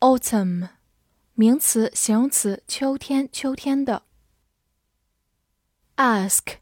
[0.00, 0.68] Autumn，
[1.34, 4.04] 名词、形容词，秋天，秋天的。
[5.96, 6.56] Ask，ask，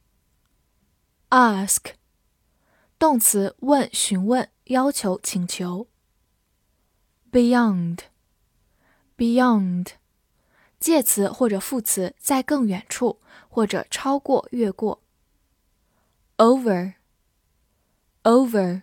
[2.99, 5.87] 动词，问、询问、要求、请求。
[7.31, 9.91] Beyond，beyond，
[10.81, 15.05] 介词或者副词，在更远处，或者超过、越过。
[16.39, 18.83] Over，over，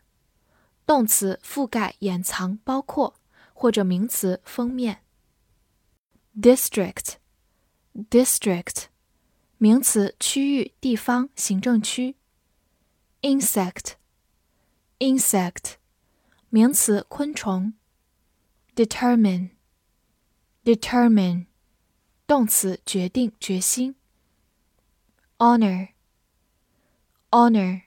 [0.85, 3.15] 动词覆盖、掩藏、包括，
[3.53, 5.03] 或者名词封面。
[6.39, 8.83] district，district，
[9.57, 12.15] 名词区域、地方、行政区。
[13.21, 13.95] insect。
[15.00, 15.74] insect，
[16.48, 17.74] 名词，昆虫。
[18.74, 21.46] determine，determine，
[22.26, 23.96] 动词，决定、决心。
[25.38, 27.82] honor，honor，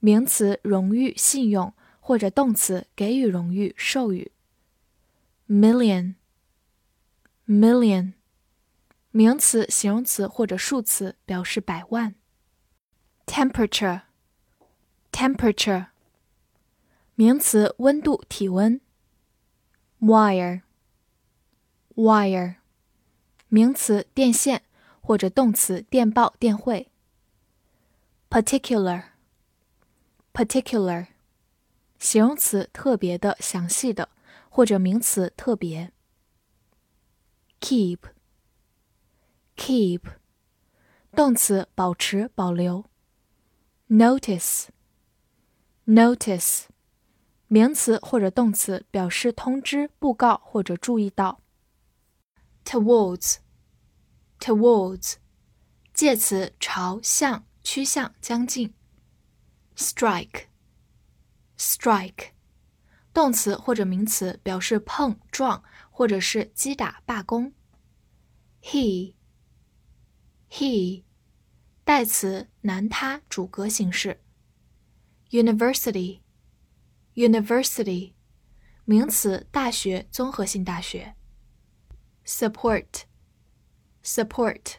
[0.00, 4.32] 名词，荣誉、信用，或者动词，给予荣誉、授予。
[5.48, 8.14] million，million，
[9.10, 12.16] 名词、形容词或者数词，表示百万。
[13.26, 15.86] temperature，temperature。
[17.14, 18.80] 名词，温度、体温。
[20.00, 22.56] wire，wire，
[23.48, 24.62] 名词，电线，
[25.02, 26.88] 或者动词，电报、电汇。
[28.30, 31.08] particular，particular，
[31.98, 34.08] 形容词，特别的、详细的，
[34.48, 35.92] 或者名词，特别。
[37.60, 38.00] keep，keep，
[41.12, 42.86] 动词，保持、保留。
[43.90, 46.62] notice，notice。
[47.47, 51.43] 名词或者动词表示通知、布告或者注意到。
[52.65, 55.17] towards，towards，
[55.93, 58.73] 介词朝向、趋向、将近。
[59.77, 62.29] strike，strike，
[63.13, 67.53] 动词或者名词表示碰撞或者是击打、罢工。
[68.63, 69.13] he，he，
[71.83, 74.23] 代词男他主格形式。
[75.29, 76.24] university。
[77.14, 78.14] University，
[78.84, 81.14] 名词，大学，综合性大学。
[82.24, 84.76] Support，support，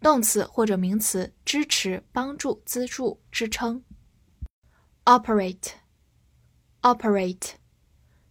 [0.00, 3.84] 动词或者名词，支持、帮助、资助、支撑。
[5.04, 7.52] Operate，operate，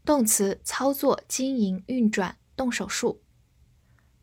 [0.04, 3.22] 动词，操作、经营、运转、动手术。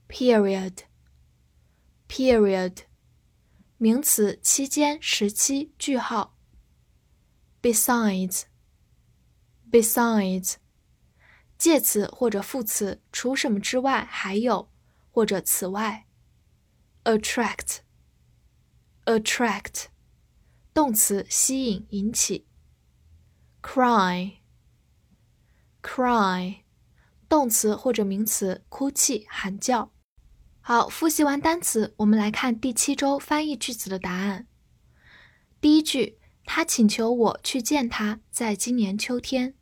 [0.08, 2.78] Period，period，
[3.76, 6.36] 名词，期间、时期、句号。
[7.62, 8.46] Besides。
[9.73, 10.55] Besides，
[11.57, 14.69] 介词或者副词，除什么之外，还有
[15.09, 16.05] 或者此外。
[17.05, 19.85] Attract，attract，
[20.75, 22.45] 动词，吸引、引起。
[23.63, 24.37] Cry，cry，
[27.27, 29.91] 动词或者名词，哭泣、喊叫。
[30.61, 34.47] 好，复习完单词，我们来看第七周翻译句子的答案。
[35.59, 39.55] 第一句，他请求我去见他，在今年秋天。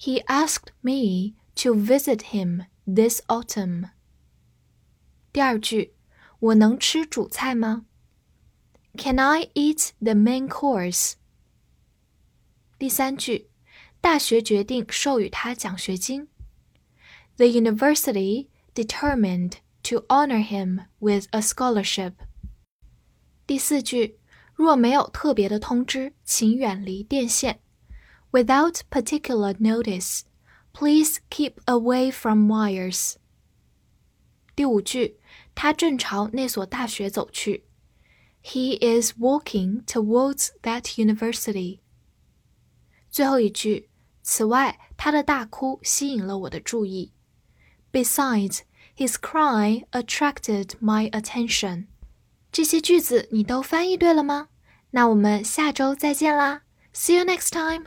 [0.00, 3.90] He asked me to visit him this autumn.
[5.32, 5.94] 第二句，
[6.38, 7.86] 我能吃主菜吗？
[8.96, 11.14] Can I eat the main course?
[12.78, 13.50] 第三句，
[14.00, 16.28] 大学决定授予他奖学金。
[17.36, 19.54] The university determined
[19.84, 22.14] to honor him with a scholarship.
[23.46, 24.18] 第四句，
[24.54, 27.60] 若没有特别的通知，请远离电线。
[28.32, 30.22] Without particular notice,
[30.72, 33.14] please keep away from wires.
[34.54, 35.18] 第五句，
[35.54, 37.64] 他正朝那所大学走去。
[38.42, 41.80] He is walking towards that university.
[43.10, 43.88] 最后一句，
[44.22, 47.12] 此外，他的大哭吸引了我的注意。
[47.92, 48.60] Besides,
[48.96, 51.86] his cry attracted my attention.
[52.52, 54.48] 这些句子你都翻译对了吗？
[54.90, 56.62] 那我们下周再见啦！
[56.94, 57.86] See you next time.